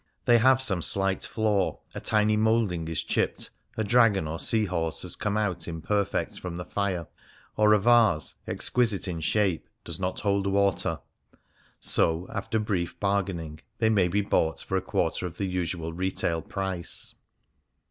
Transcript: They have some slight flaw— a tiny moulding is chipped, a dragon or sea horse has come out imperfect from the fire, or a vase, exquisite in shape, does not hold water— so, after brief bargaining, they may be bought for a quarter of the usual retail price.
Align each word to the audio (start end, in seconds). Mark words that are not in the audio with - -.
They 0.25 0.39
have 0.39 0.59
some 0.63 0.81
slight 0.81 1.21
flaw— 1.25 1.77
a 1.93 1.99
tiny 1.99 2.35
moulding 2.35 2.87
is 2.87 3.03
chipped, 3.03 3.51
a 3.77 3.83
dragon 3.83 4.27
or 4.27 4.39
sea 4.39 4.65
horse 4.65 5.03
has 5.03 5.15
come 5.15 5.37
out 5.37 5.67
imperfect 5.67 6.39
from 6.39 6.55
the 6.55 6.65
fire, 6.65 7.05
or 7.55 7.71
a 7.73 7.77
vase, 7.79 8.33
exquisite 8.47 9.07
in 9.07 9.19
shape, 9.21 9.67
does 9.83 9.99
not 9.99 10.21
hold 10.21 10.47
water— 10.47 11.01
so, 11.79 12.27
after 12.33 12.57
brief 12.57 12.99
bargaining, 12.99 13.59
they 13.77 13.91
may 13.91 14.07
be 14.07 14.21
bought 14.21 14.61
for 14.61 14.75
a 14.75 14.81
quarter 14.81 15.27
of 15.27 15.37
the 15.37 15.45
usual 15.45 15.93
retail 15.93 16.41
price. 16.41 17.13